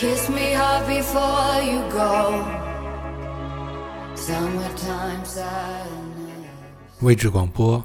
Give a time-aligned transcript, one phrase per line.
[0.00, 2.44] Kiss me hard before you go.
[4.14, 6.46] Summertime sadness.
[7.00, 7.82] 位置广播，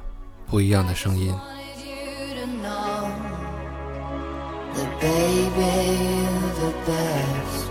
[0.49, 1.33] 不一样的声音。
[1.33, 3.09] Wanted you to know
[4.75, 5.71] that baby
[6.21, 7.67] you're the best.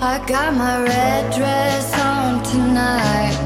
[0.00, 3.36] I got my red dress on tonight,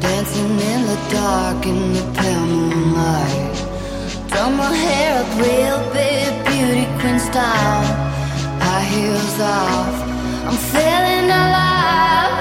[0.00, 3.07] dancing in the dark in the pale moonlight.
[9.39, 9.95] Off,
[10.45, 12.33] I'm feeling alive.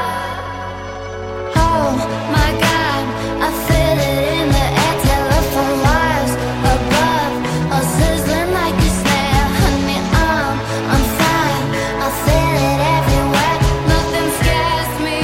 [1.55, 1.95] Oh
[2.35, 3.03] my God,
[3.41, 6.35] I feel it in the air, telephone wires
[6.75, 7.33] above,
[7.73, 9.47] all sizzling like a snare.
[9.59, 10.59] Honey, I'm
[10.93, 11.63] on fire,
[12.03, 13.57] I feel it everywhere.
[13.87, 15.19] Nothing scares me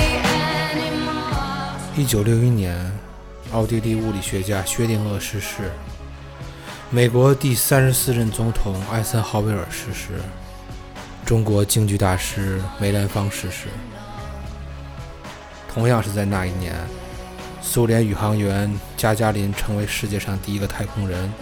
[0.75, 1.97] anymore.
[1.97, 2.75] 一九六一年，
[3.53, 5.73] 奥地利物理学家薛定谔逝世，
[6.91, 10.21] 美国第三十四任总统艾森豪威尔逝世，
[11.25, 13.69] 中国京剧大师梅兰芳逝世。
[15.73, 16.75] 同样是在那一年，
[17.63, 21.33] 苏联宇航员加加林成为世界上第一个太空人，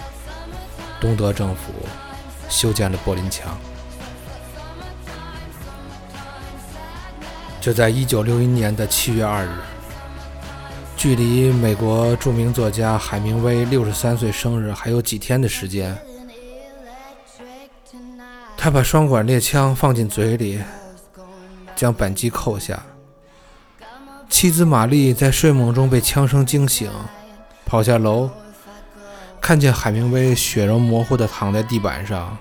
[1.01, 1.73] 东德政府
[2.49, 3.59] 修建了柏林墙。
[7.61, 9.51] 就在一九六一年的七月二日。
[10.97, 15.99] 距离美国著名作家海明威六十三岁生日还有几天的时间，
[18.63, 20.63] 他把双管猎枪放进嘴里，
[21.75, 22.81] 将扳机扣下。
[24.31, 26.89] 妻子玛丽在睡梦中被枪声惊醒，
[27.67, 28.31] 跑下楼，
[29.41, 32.39] 看见海明威血肉模糊地躺在地板上，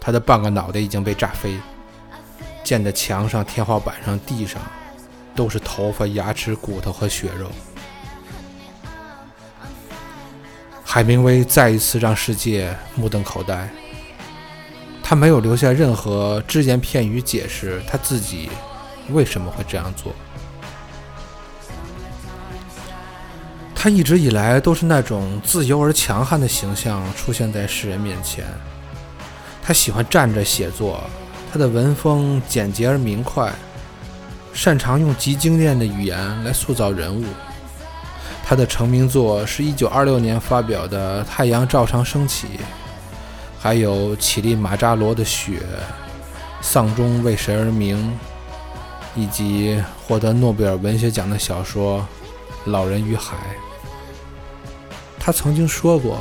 [0.00, 1.58] 他的半个脑袋已经被炸飞，
[2.62, 4.62] 溅得墙上、天花板上、地上
[5.34, 7.50] 都是头发、牙齿、骨头和血肉。
[10.84, 13.68] 海明威再一次让世界目瞪口呆。
[15.02, 18.48] 他没有留下任何只言片语解释他自己
[19.10, 20.14] 为什么会这样做。
[23.74, 28.44] 他一直以来都是那种自由而强悍的形象出现在世人面前。
[29.60, 31.02] 他喜欢站着写作，
[31.52, 33.52] 他的文风简洁而明快，
[34.54, 37.24] 擅长用极精炼的语言来塑造人物。
[38.44, 42.46] 他的成名作是一九二六年发表的《太阳照常升起》，
[43.62, 45.62] 还有乞力马扎罗的雪、
[46.60, 48.18] 丧钟为谁而鸣，
[49.14, 52.00] 以及获得诺贝尔文学奖的小说
[52.64, 53.36] 《老人与海》。
[55.16, 56.18] 他曾经说过：“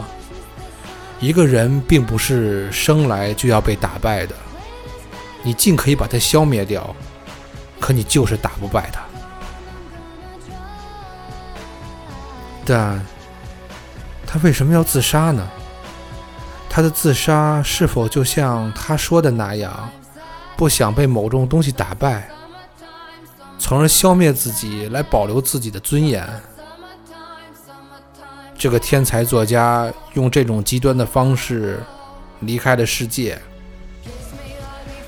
[1.20, 4.36] 一个人并不是生来就要被打败的，
[5.42, 6.96] 你尽可以把他消灭掉，
[7.80, 9.02] 可你就是打不败他。”
[12.64, 13.04] 但
[14.28, 15.50] 他为什么要自杀呢？
[16.74, 19.90] 他的自杀是否就像他说的那样，
[20.56, 22.30] 不想被某种东西打败，
[23.60, 26.26] 从而消灭自己来保留自己的尊严？
[28.58, 31.84] 这个天才作家用这种极端的方式
[32.40, 33.38] 离开了世界，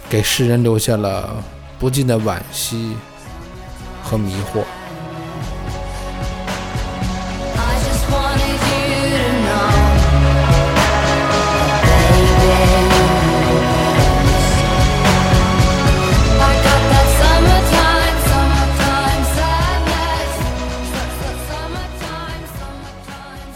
[0.09, 1.41] 给世人留下了
[1.79, 2.97] 不尽的惋惜
[4.03, 4.65] 和迷惑。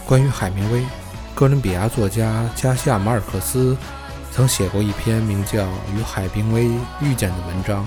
[0.08, 0.82] 关于海明威，
[1.34, 3.76] 哥伦比亚作家加西亚马尔克斯
[4.30, 6.64] 曾写过一篇名叫《与海明威
[7.02, 7.86] 遇见》的文章，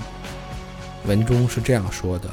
[1.04, 2.30] 文中是这样说的：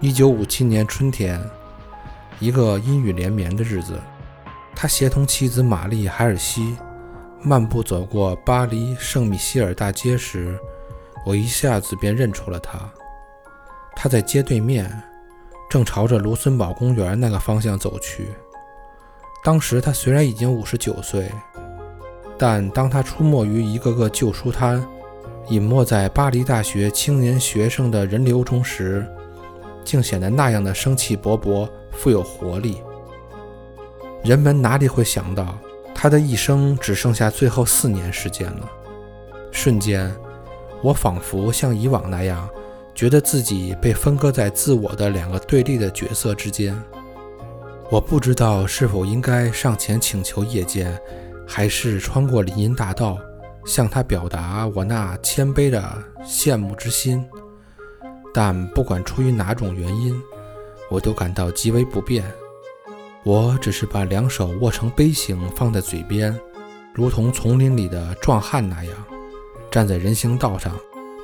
[0.00, 1.40] 一九五七年春天，
[2.40, 4.00] 一个阴雨连绵的日子，
[4.74, 6.76] 他协同妻子玛丽·海尔西
[7.40, 10.58] 漫步走过巴黎圣米歇尔大街时，
[11.24, 12.80] 我一下子便认出了他。
[13.96, 15.02] 他在街对面，
[15.70, 18.28] 正朝着卢森堡公园那个方向走去。
[19.42, 21.32] 当时他虽然已经五十九岁，
[22.38, 24.86] 但当他出没于一个个旧书摊，
[25.48, 29.06] 隐没在巴黎大学青年学生的人流中时，
[29.84, 32.82] 竟显得那样的生气勃勃、富有活力。
[34.22, 35.56] 人们哪里会想到，
[35.94, 38.68] 他的一生只剩下最后四年时间了？
[39.52, 40.12] 瞬间，
[40.82, 42.48] 我仿佛像以往那样，
[42.96, 46.74] 觉得自己被分割在自我的两个对立的角色之间。
[47.90, 50.98] 我不知道是否应该上前请求夜间，
[51.46, 53.18] 还是穿过林荫大道，
[53.66, 57.22] 向他表达我那谦卑的羡慕之心。
[58.32, 60.18] 但不管出于哪种原因，
[60.90, 62.24] 我都感到极为不便。
[63.24, 66.34] 我只是把两手握成杯形放在嘴边，
[66.94, 68.94] 如同丛林里的壮汉那样，
[69.70, 70.74] 站在人行道上，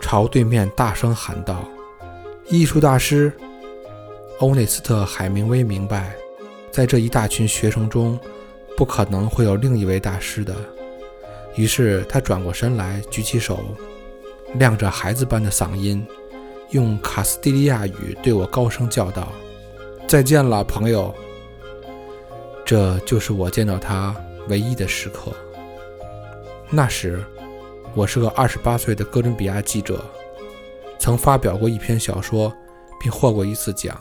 [0.03, 1.65] 朝对面大声喊道
[2.51, 3.33] ：“艺术大师！”
[4.41, 6.15] 欧内斯特·海明威明白，
[6.71, 8.19] 在这一大群学生中，
[8.77, 10.55] 不可能会有另一位大师的。
[11.55, 13.61] 于是他转过身来，举起手，
[14.55, 16.05] 亮着孩子般的嗓音，
[16.71, 19.29] 用卡斯蒂利亚语对我高声叫道
[20.09, 21.15] ：“再见了，朋友。”
[22.67, 24.15] 这就是我见到他
[24.49, 25.33] 唯一的时刻。
[26.71, 27.23] 那时，
[27.94, 30.03] 我是个二十八岁的哥伦比亚记者，
[30.99, 32.50] 曾发表过一篇小说，
[32.99, 33.94] 并获过一次奖。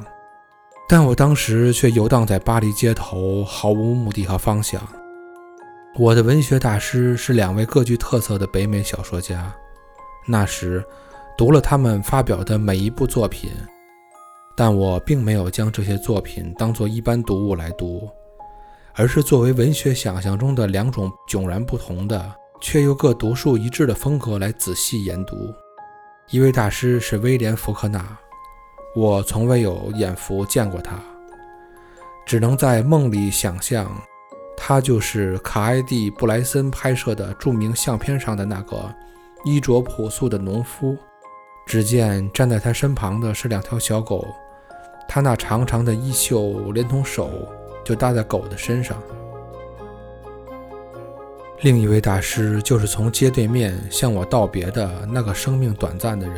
[0.88, 4.82] 但我当时却游荡在巴黎街头，毫无目的和方向。
[5.98, 9.54] 我的文学大师是两位各具特色的北美小说家。
[10.26, 10.82] 那时，
[11.38, 13.52] 读了他们发表的每一部作品，
[14.56, 18.10] 但我并没有将这些作品当作一般读物来读。
[18.94, 25.54] 而是作为文学想象中的两种迥然不同的，却又各独树一帜的风格来仔细研读。
[26.30, 28.06] 一位大师是威廉·福克纳，
[28.96, 30.98] 我从未有眼福见过他，
[32.26, 33.92] 只能在梦里想象，
[34.56, 38.90] 他就是卡埃蒂·布莱森拍摄的著名相片上的那个
[39.44, 40.96] 衣着朴素的农夫。
[41.66, 44.26] 只见站在他身旁的是两条小狗，
[45.08, 47.30] 他那长长的衣袖连同手。
[47.84, 48.96] 就搭在狗的身上。
[51.62, 56.38] 另一位大师就是从街对面向我道别的那个生命短暂的人。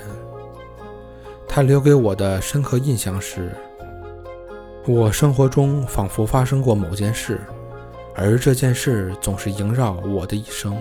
[1.48, 3.56] 他留给我的深刻印象是：
[4.86, 7.40] 我生活中仿佛发生过某件事，
[8.14, 10.76] 而这件事总是萦绕我的一生。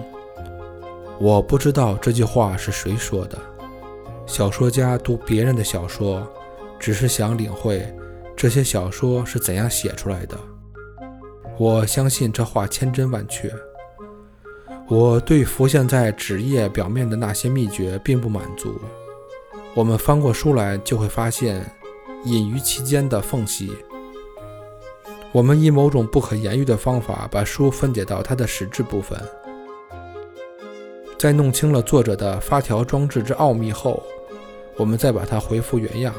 [1.20, 3.38] 我不知道这句话是谁说的。
[4.26, 6.26] 小说家读别人的小说，
[6.80, 7.86] 只是想领会
[8.34, 10.36] 这些小说是怎样写出来的。
[11.58, 13.48] 我相信这话千真万确。
[14.94, 18.78] 我对浮现在纸页表面的那些秘诀并不满足。
[19.72, 21.64] 我们翻过书来，就会发现
[22.26, 23.72] 隐于其间的缝隙。
[25.32, 29.18] 我们以某种不可言喻的方法把书分解到它的实质部分，
[31.18, 34.02] 在弄清了作者的发条装置之奥秘后，
[34.76, 36.14] 我们再把它恢复原样。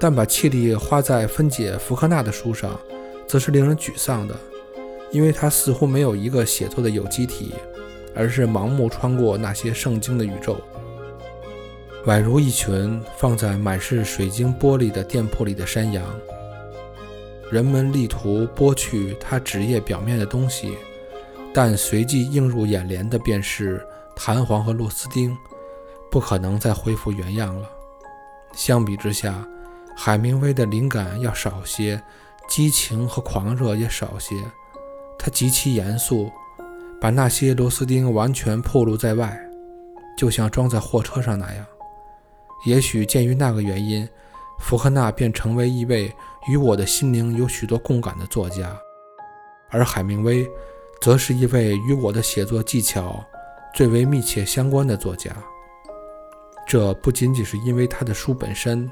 [0.00, 2.76] 但把气力花在分解福克纳的书上。
[3.28, 4.36] 则是令人沮丧的，
[5.10, 7.54] 因为他似乎没有一个写作的有机体，
[8.14, 10.56] 而是盲目穿过那些圣经的宇宙，
[12.06, 16.04] 宛如一群放在满是水晶玻璃的店铺里的山羊。
[17.50, 20.76] 人们力图剥去它纸页表面的东西，
[21.52, 23.84] 但随即映入眼帘的便是
[24.14, 25.36] 弹簧和螺丝钉，
[26.10, 27.68] 不可能再恢复原样了。
[28.52, 29.44] 相比之下，
[29.96, 32.00] 海明威的灵感要少些。
[32.48, 34.34] 激情和狂热也少些，
[35.22, 36.32] 他极其严肃，
[36.98, 39.38] 把那些螺丝钉完全暴露在外，
[40.16, 41.66] 就像装在货车上那样。
[42.64, 44.08] 也许鉴于那个原因，
[44.58, 46.10] 福克纳便成为一位
[46.48, 48.74] 与我的心灵有许多共感的作家，
[49.68, 50.48] 而海明威
[51.02, 53.22] 则是一位与我的写作技巧
[53.74, 55.30] 最为密切相关的作家。
[56.66, 58.90] 这不仅仅是因为他的书本身，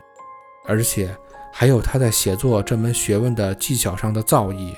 [0.66, 1.16] 而且。
[1.50, 4.76] 还有他在写作这门学问的技巧上的造诣，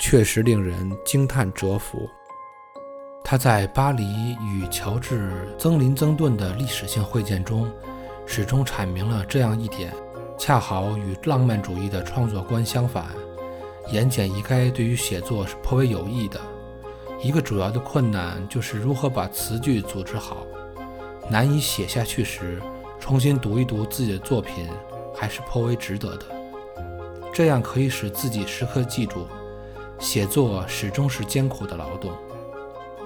[0.00, 2.08] 确实令人惊叹折服。
[3.22, 7.70] 他在巴黎与乔治·曾林曾顿的历史性会见中，
[8.26, 9.94] 始终阐明了这样一点：
[10.36, 13.06] 恰好与浪漫主义的创作观相反，
[13.92, 16.40] 言简意赅对于写作是颇为有益的。
[17.22, 20.46] 一个主要的困难就是如何把词句组织好。
[21.28, 22.60] 难以写下去时，
[22.98, 24.66] 重新读一读自己的作品。
[25.12, 26.26] 还是颇为值得的，
[27.34, 29.26] 这样可以使自己时刻记住，
[30.00, 32.10] 写作始终是艰苦的劳动。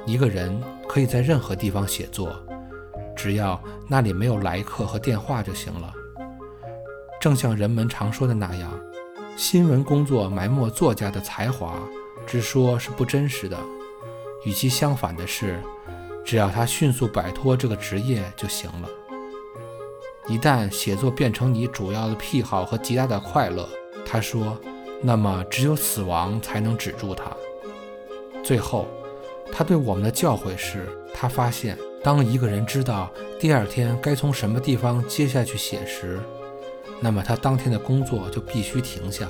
[0.07, 2.33] 一个人可以在任何地方写作，
[3.17, 5.93] 只要那里没有来客和电话就行了。
[7.21, 8.71] 正像人们常说的那样，
[9.37, 11.75] 新闻工作埋没作家的才华
[12.27, 13.59] 之说是不真实的。
[14.45, 15.61] 与其相反的是，
[16.25, 18.89] 只要他迅速摆脱这个职业就行了。
[20.29, 23.69] 一旦写作变成你主要的癖好和极大的快乐，
[24.07, 24.57] 他说，
[25.07, 27.25] 那么只有死亡才能止住它。
[28.43, 28.87] 最后，
[29.53, 36.19] 他对我们的教诲是：他发现，当一个人知道第二天该从什么地方接下去写时，
[37.01, 39.29] 那么他当天的工作就必须停下。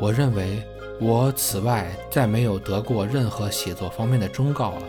[0.00, 0.60] 我认为，
[1.00, 4.82] 我此外再没有得过任何写作方面的忠告了。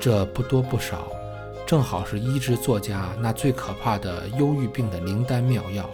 [0.00, 1.06] 这不多不少。
[1.64, 5.88] 正好是医治作家那最可怕的忧郁病的灵丹妙药，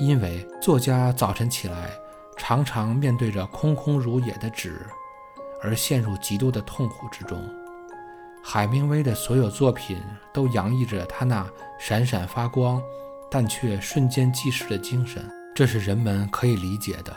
[0.00, 1.90] 因为作家早晨起来，
[2.34, 4.86] 常常面对着空空如也的纸，
[5.62, 7.38] 而陷入极度的痛苦之中。
[8.42, 10.02] 海明威的所有作品
[10.32, 11.46] 都洋溢着他那
[11.78, 12.82] 闪闪发光，
[13.30, 15.22] 但却瞬间即逝的精神，
[15.54, 17.14] 这是人们可以理解的。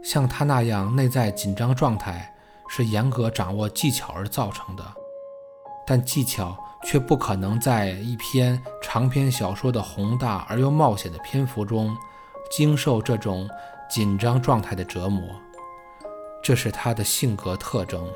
[0.00, 2.32] 像他那样内在紧张状态，
[2.68, 4.84] 是严格掌握技巧而造成的，
[5.84, 11.96] 但技巧却不可能在一篇长篇小说的宏大而又冒险的篇幅中，
[12.50, 13.48] 经受这种
[13.90, 15.24] 紧张状态的折磨。
[16.42, 18.06] 这是他的性格特征，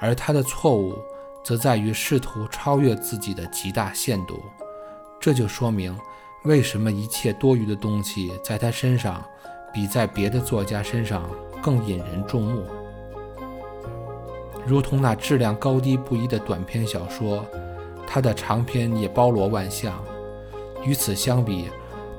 [0.00, 0.98] 而他的错误。
[1.44, 4.40] 则在于试图超越自己的极大限度，
[5.18, 5.98] 这就说明
[6.44, 9.20] 为什么一切多余的东西在他身上
[9.72, 11.28] 比在别的作家身上
[11.60, 12.64] 更引人注目。
[14.64, 17.44] 如同那质量高低不一的短篇小说，
[18.14, 20.04] 他的长篇也包罗万象。
[20.84, 21.70] 与此相比，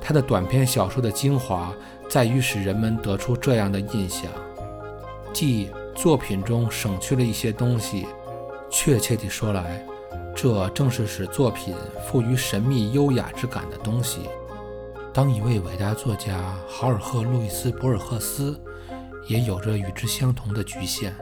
[0.01, 1.71] 他的短篇小说的精华
[2.09, 4.25] 在于使人们得出这样的印象，
[5.31, 8.07] 即作品中省去了一些东西。
[8.71, 9.85] 确切地说来，
[10.35, 11.75] 这正是使作品
[12.07, 14.21] 赋予神秘优雅之感的东西。
[15.13, 18.59] 当一位伟大作家豪尔赫·路易斯·博尔赫斯
[19.27, 21.13] 也有着与之相同的局限，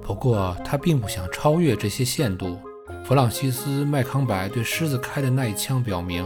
[0.00, 2.58] 不过他并不想超越这些限度。
[3.04, 6.24] 弗朗西斯·麦康白对狮子开的那一枪表明，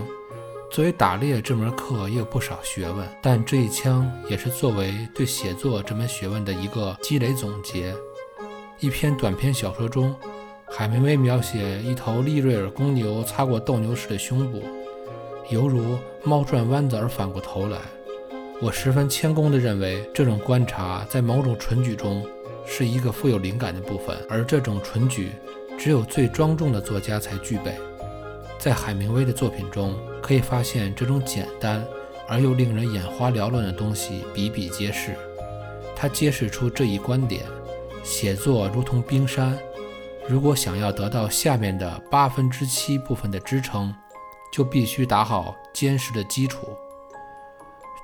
[0.70, 7.94] 作为打猎这门课也有不少学问，但这一枪也是作为对写作这门学问的一个积累总结。
[8.78, 10.14] 一篇短篇小说中。
[10.68, 14.64] 海明威描写一头利瑞尔公牛擦过斗牛士的胸部，
[15.48, 17.78] 犹如猫转弯子而反过头来。
[18.60, 22.26] 我十分谦恭地认为，这种观察在某种纯举中
[22.66, 25.30] 是一个富有灵感的部分，而这种纯举
[25.78, 27.78] 只有最庄重的作家才具备。
[28.58, 31.84] 在海明威的作品中，可以发现这种简单
[32.26, 35.14] 而又令人眼花缭乱的东西比比皆是。
[35.94, 37.44] 他揭示出这一观点：
[38.02, 39.56] 写作如同冰山。
[40.28, 43.94] 如果想要得到下面的八分之七部分的支撑，
[44.52, 46.66] 就必须打好坚实的基础。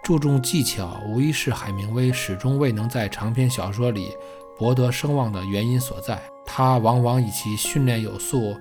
[0.05, 4.17] 注重技巧无疑是海明威始终未能在长篇小说里
[4.59, 6.21] 博得声望的原因所在。
[6.45, 8.57] 他往往以其训练有素、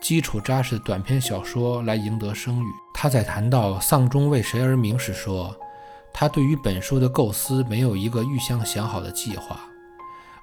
[0.00, 2.66] 基础扎实的短篇小说来赢得声誉。
[2.94, 5.54] 他在谈到《丧钟为谁而鸣》时说
[6.12, 9.60] ：“他对于本书的构思没有一个预先想好的计划。”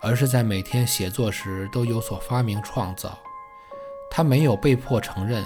[0.01, 3.19] 而是在每天写作时都有所发明创造，
[4.09, 5.45] 他没有被迫承认，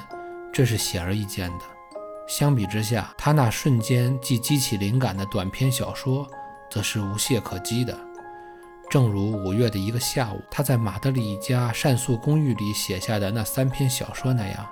[0.53, 1.65] 这是显而易见的。
[2.27, 6.27] 相比之下，他那瞬间即激起灵感的短篇小说，
[6.69, 7.97] 则是无懈可击的。
[8.93, 14.67] 正如五月的一个下午，他在马德里一家善宿公寓里写下的那三篇小说那样。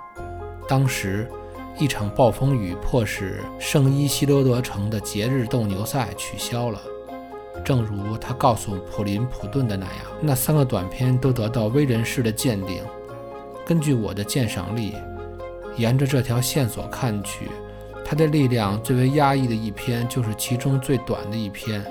[0.68, 1.28] 当时，
[1.76, 6.80] 一场暴风雨迫使圣伊西罗德城的节日斗牛赛取消了。
[7.64, 12.80] 正如他告诉普林普顿的那样，那三个短片都得到威人士的鉴定。
[13.66, 14.94] 根据我的鉴赏力，
[15.76, 17.50] 沿着这条线索看去，
[18.04, 21.84] 他的力量最为压抑的一篇就是其中最短的一篇《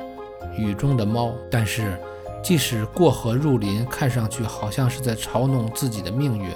[0.55, 1.27] 雨中的猫》。
[1.51, 1.99] 但是，
[2.43, 6.49] 即使过河入林看上去好像是在嘲弄自己的命运，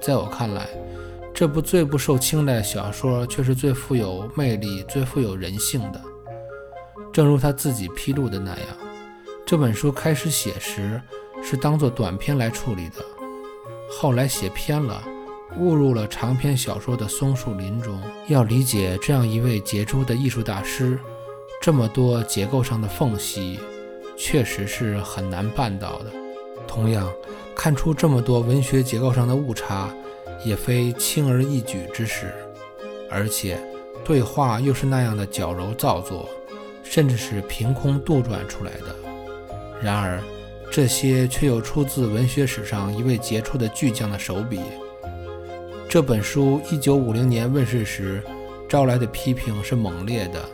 [0.00, 0.66] 在我看来，
[1.34, 6.00] 这部最不受青睐的小说却是最富有魅力、最富有人性的。
[7.12, 8.66] 正如他自己披露的那样，
[9.44, 11.00] 这本书开始写时
[11.42, 13.04] 是当做短篇来处理的，
[13.90, 15.02] 后来写偏了，
[15.58, 18.00] 误入了长篇小说的松树林中。
[18.28, 20.98] 要理解这样一位杰出的艺术大师，
[21.60, 23.60] 这么多结构上的缝隙，
[24.16, 26.06] 确实是很难办到的。
[26.66, 27.12] 同样，
[27.54, 29.88] 看出这么多文学结构上的误差，
[30.44, 32.34] 也非轻而易举之事。
[33.10, 33.58] 而且，
[34.04, 36.28] 对话又是那样的矫揉造作。
[36.86, 38.94] 甚至是凭空杜撰出来的。
[39.80, 40.22] 然而，
[40.70, 44.60] 这些却又出自文学史上一位杰出的巨匠的手笔。
[45.88, 48.22] 这本书1950年问世时，
[48.68, 50.44] 招来的批评是猛烈的，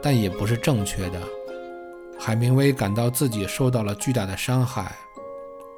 [0.00, 1.20] 但也不是正确的。
[2.22, 4.92] 海明威感到自己受到了巨大的伤害，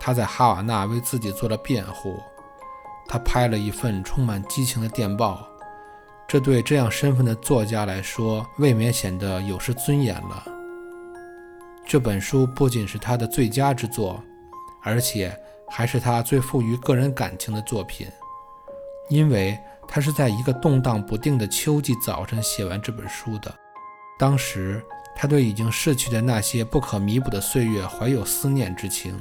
[0.01, 2.21] 他在哈瓦那为自己做了辩护。
[3.07, 5.47] 他拍了一份充满激情的电报。
[6.27, 10.45] 这对这样身份的作家来说，未免显得有失尊严了。
[11.87, 14.21] 这本书不仅是他的最佳之作，
[14.83, 15.33] 而且
[15.69, 18.09] 还是他最富于个人感情的作品，
[19.09, 19.57] 因为
[19.87, 23.55] 他是在一个动荡不定的秋季早晨写完这本书的。
[24.19, 24.85] 当时，
[25.23, 29.17] 他对已经逝去的那些不可弥补的岁月怀有思念之情，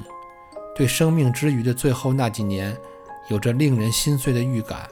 [0.74, 2.76] 对生命之余的最后那几年，
[3.28, 4.88] 有着令人心碎的预感。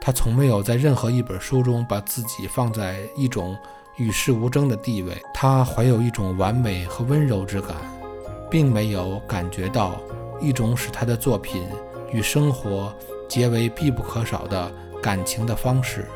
[0.00, 3.58] 他从没有在任何一本书中把自己放在一种
[3.96, 7.74] 与世无争的地位，他怀有一种完美和温柔之感，
[8.48, 10.00] 并没有感觉到
[10.40, 11.66] 一种使他的作品
[12.12, 12.94] 与生活
[13.28, 14.72] 结为必不可少的
[15.02, 16.06] 感情的方式。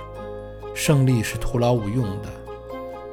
[0.76, 2.37] 胜利是徒劳无用的。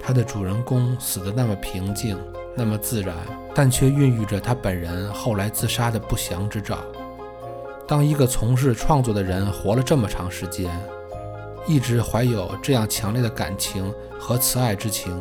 [0.05, 2.15] 他的主人公死得那么平静，
[2.55, 3.15] 那么自然，
[3.55, 6.77] 但却孕育着他本人后来自杀的不祥之兆。
[7.88, 10.71] 当一个从事创作的人活了这么长时间，
[11.65, 15.12] 一直怀有这样强烈的感情和慈爱之情，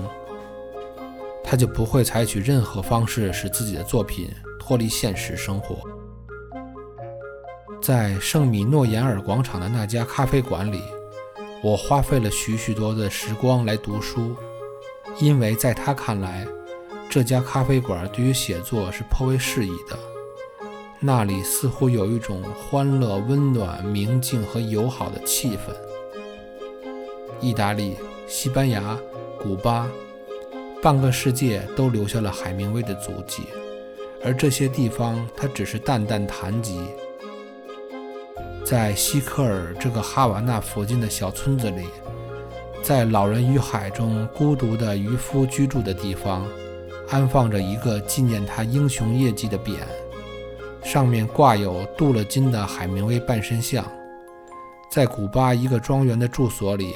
[1.42, 5.78] 他就不会采取任何方式使自己的作品脱离现实生活。
[7.80, 10.82] 在圣米诺延尔广场的那家咖啡馆里，
[11.62, 14.36] 我花费了许许多的时光来读书。
[15.21, 16.47] 因为在他看来，
[17.09, 19.97] 这家咖啡馆对于写作是颇为适宜的。
[21.00, 25.75] 那里似乎有一种欢乐、温暖、明净和友好的气氛。
[27.40, 28.99] 意大利、西班牙、
[29.38, 29.87] 古巴，
[30.83, 33.44] 半个世界都留下了海明威的足迹，
[34.25, 36.80] 而这些地方他只是淡淡谈及。
[38.64, 41.85] 在西科尔这个哈瓦那附近的小村子里。
[42.84, 46.46] 在老人与海中孤独的渔夫居住的地方，
[47.08, 49.78] 安放着一个纪念他英雄业绩的匾，
[50.82, 53.82] 上面挂有镀了金的海明威半身像。
[54.90, 56.92] 在古巴一个庄园的住所里，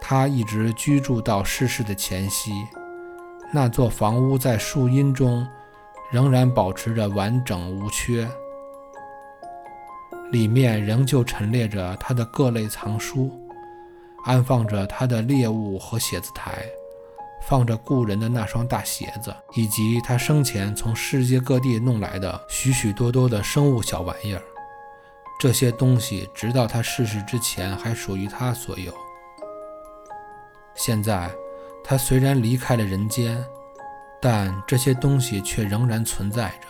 [0.00, 2.50] 他一直居住到逝世的前夕。
[3.52, 5.46] 那座房屋在树荫中
[6.10, 8.28] 仍然保持着完整无缺，
[10.32, 13.30] 里面仍旧陈列着他的各类藏书。
[14.26, 16.66] 安放着他的猎物和写字台，
[17.42, 24.42] 放着故人的那双大鞋子，以及他生前从世界各地弄来的许许多多的生物小玩意儿。
[25.38, 28.92] 这些东西直到他逝世之前还属于他所有。
[30.74, 31.30] 现在，
[31.84, 33.42] 他虽然离开了人间，
[34.20, 36.66] 但这些东西却仍然存在着。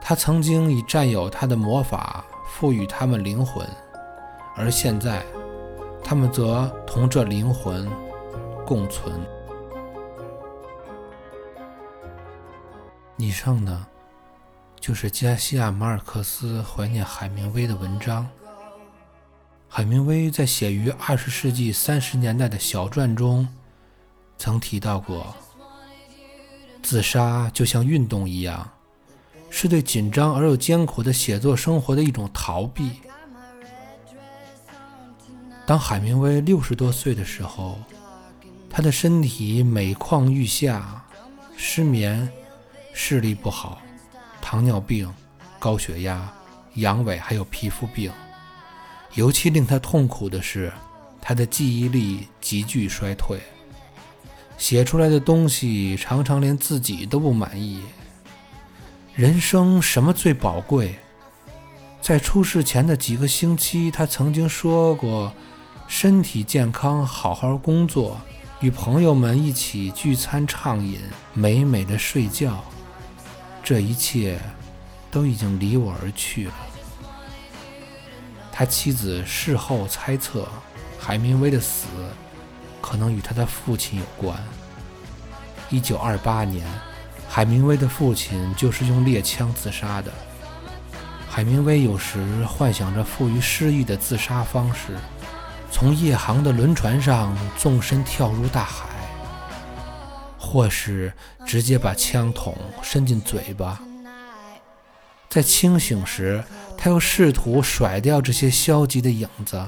[0.00, 3.68] 他曾经以占有他的魔法赋予他们灵魂，
[4.56, 5.22] 而现在。
[6.08, 7.90] 他们则同这灵魂
[8.64, 9.20] 共存。
[13.16, 13.84] 以上呢，
[14.78, 18.24] 就是加西亚·马尔克斯怀念海明威的文章。
[19.68, 23.48] 海明威在写于二十世纪三十年代的小传中，
[24.38, 25.34] 曾提到过，
[26.84, 28.70] 自杀就像运动一样，
[29.50, 33.00] 是对紧张而又艰苦的写作生活的一种逃避。
[35.66, 37.76] 当海明威六十多岁的时候，
[38.70, 41.04] 他的身体每况愈下，
[41.56, 42.30] 失眠、
[42.92, 43.82] 视力不好、
[44.40, 45.12] 糖尿病、
[45.58, 46.32] 高血压、
[46.74, 48.12] 阳痿，还有皮肤病。
[49.14, 50.72] 尤其令他痛苦的是，
[51.20, 53.40] 他的记忆力急剧衰退，
[54.56, 57.82] 写出来的东西常常连自己都不满意。
[59.16, 60.94] 人生什么最宝贵？
[62.00, 65.34] 在出事前的几个星期，他曾经说过。
[65.88, 68.20] 身体健康，好好工作，
[68.60, 71.00] 与朋友们一起聚餐畅饮，
[71.32, 72.62] 美美的睡觉，
[73.62, 74.38] 这一切
[75.10, 76.54] 都已经离我而去了。
[78.50, 80.48] 他妻子事后猜测，
[80.98, 81.86] 海明威的死
[82.80, 84.36] 可能与他的父亲有关。
[85.70, 86.66] 一九二八年，
[87.28, 90.12] 海明威的父亲就是用猎枪自杀的。
[91.28, 94.96] 海明威有时幻想着富于诗意的自杀方式。
[95.78, 98.86] 从夜航的轮船上纵身跳入大海，
[100.38, 101.12] 或是
[101.44, 103.78] 直接把枪筒伸进嘴巴。
[105.28, 106.42] 在清醒时，
[106.78, 109.62] 他又试图甩掉这些消极的影子。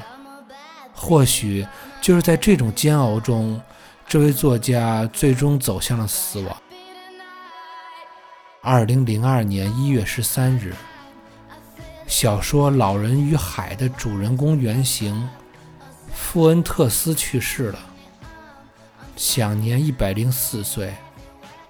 [0.95, 1.67] 或许
[2.01, 3.61] 就是在这种煎熬中，
[4.07, 6.57] 这位作家最终走向了死亡。
[8.63, 10.75] 二零零二年一月十三日，
[12.07, 15.29] 小说《老人与海》的主人公原型。
[16.19, 17.79] 富恩特斯去世了，
[19.17, 20.93] 享年一百零四岁。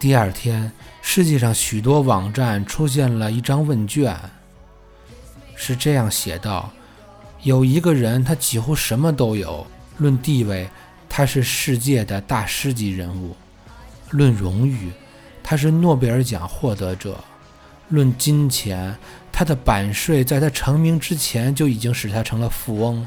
[0.01, 4.19] 第二天，世界上许多网站出现了一张问卷，
[5.55, 6.73] 是这样写道：
[7.43, 9.65] 有一个人，他几乎什么都有。
[9.99, 10.69] 论地位，
[11.09, 13.37] 他是世界的大师级人物；
[14.11, 14.91] 论荣誉，
[15.41, 17.13] 他是诺贝尔奖获得者；
[17.91, 18.97] 论金钱，
[19.31, 23.07] 他的版税在他成名之前就已经使他成了富翁。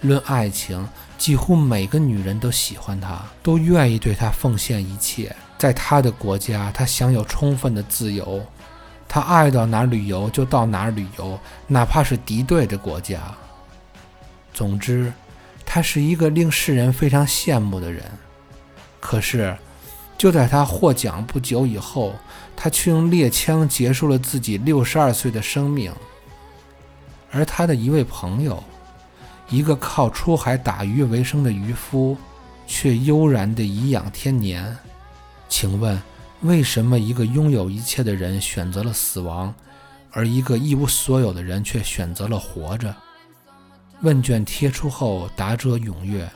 [0.00, 5.34] 论爱情，几乎每个女人都喜欢他，都愿意对他奉献一切。
[5.58, 8.44] 在他的国家，他享有充分的自由，
[9.08, 13.20] 他爱到哪旅游就到哪旅游，哪怕是敌对的国家。
[14.52, 15.12] 总之，
[15.64, 18.04] 他是一个令世人非常羡慕的人。
[19.00, 19.56] 可是，
[20.18, 22.14] 就在他获奖不久以后，
[22.54, 25.92] 他却用猎枪结束了自己六十二岁的生命。
[27.30, 28.62] 而他的一位朋友，
[29.48, 32.16] 一个靠出海打鱼为生的渔夫，
[32.66, 34.76] 却悠然地颐养天年。
[35.48, 36.00] 请问，
[36.40, 39.54] 为什么一个拥有一切的人选择了死亡，
[40.10, 42.94] 而一个一无所有的人却选择了活着？
[44.02, 46.28] 问卷贴出后，答者踊跃，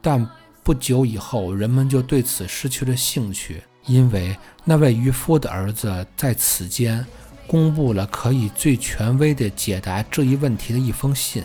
[0.00, 0.24] 但
[0.62, 7.04] 不久以后，人们就对此失去了兴趣，因为那位渔夫的儿子在此间
[7.46, 11.42] 公布了可以最权威地解答这一问题的一封信，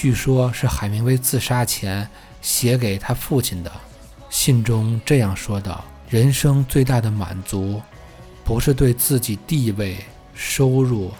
[0.00, 2.08] 据说是海明威自杀前
[2.40, 3.70] 写给他父亲的。
[4.30, 7.82] 信中这样说道：“人生最大的满足，
[8.42, 9.98] 不是对自己地位、
[10.32, 11.12] 收入、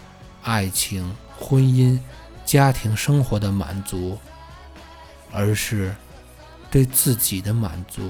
[0.45, 1.99] 爱情、婚姻。”
[2.47, 4.17] 家庭生活的满足，
[5.31, 5.95] 而是
[6.71, 8.01] 对自己的满足。